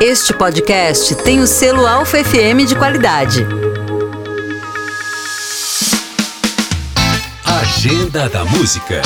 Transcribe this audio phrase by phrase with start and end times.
[0.00, 3.46] Este podcast tem o selo Alfa FM de qualidade.
[7.44, 9.02] Agenda da Música.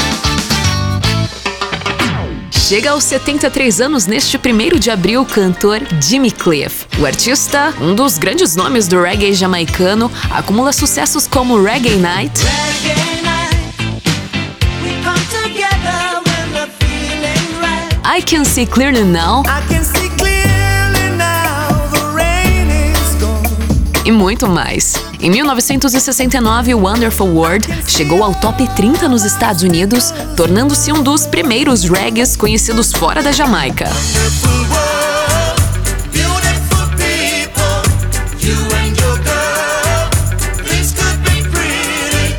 [2.52, 6.86] Chega aos 73 anos neste 1 de abril o cantor Jimmy Cliff.
[7.00, 12.40] O artista, um dos grandes nomes do reggae jamaicano, acumula sucessos como Reggae Night,
[18.04, 19.42] I Can See Clearly Now
[24.04, 24.94] e muito mais.
[25.20, 31.84] Em 1969, Wonderful World chegou ao top 30 nos Estados Unidos, tornando-se um dos primeiros
[31.84, 33.88] reggaes conhecidos fora da Jamaica.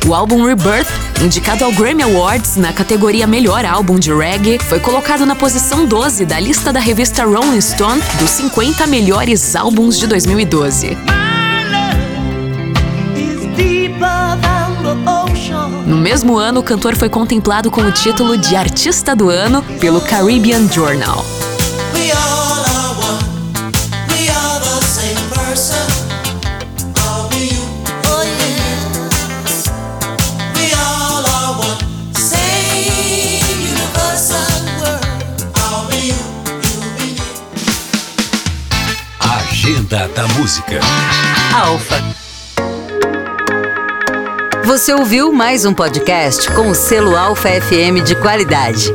[0.06, 0.86] O álbum Rebirth,
[1.20, 6.24] indicado ao Grammy Awards na categoria Melhor Álbum de Reggae, foi colocado na posição 12
[6.24, 11.25] da lista da revista Rolling Stone dos 50 melhores álbuns de 2012.
[16.06, 20.70] Mesmo ano, o cantor foi contemplado com o título de Artista do Ano pelo Caribbean
[20.70, 21.24] Journal.
[39.18, 40.78] Agenda da Música.
[41.52, 42.25] Alfa.
[44.66, 48.92] Você ouviu mais um podcast com o selo Alfa FM de qualidade.